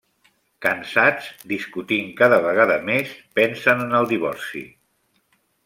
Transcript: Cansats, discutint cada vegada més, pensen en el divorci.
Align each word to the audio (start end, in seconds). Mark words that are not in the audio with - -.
Cansats, 0.65 1.27
discutint 1.51 2.09
cada 2.21 2.39
vegada 2.47 2.79
més, 2.89 3.13
pensen 3.41 3.85
en 3.87 3.95
el 4.01 4.11
divorci. 4.15 4.65